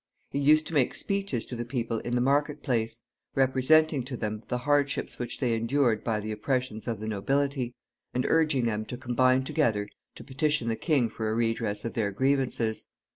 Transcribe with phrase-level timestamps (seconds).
[0.31, 3.03] He used to make speeches to the people in the market place,
[3.35, 7.75] representing to them the hardships which they endured by the oppressions of the nobility,
[8.11, 12.11] and urging them to combine together to petition the king for a redress of their
[12.11, 12.87] grievances.